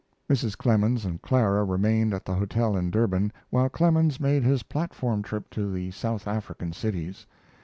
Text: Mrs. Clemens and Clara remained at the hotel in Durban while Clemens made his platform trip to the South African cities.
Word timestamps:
Mrs. 0.27 0.57
Clemens 0.57 1.05
and 1.05 1.21
Clara 1.21 1.63
remained 1.63 2.11
at 2.11 2.25
the 2.25 2.33
hotel 2.33 2.75
in 2.75 2.89
Durban 2.89 3.31
while 3.51 3.69
Clemens 3.69 4.19
made 4.19 4.41
his 4.43 4.63
platform 4.63 5.21
trip 5.21 5.47
to 5.51 5.71
the 5.71 5.91
South 5.91 6.25
African 6.27 6.73
cities. 6.73 7.27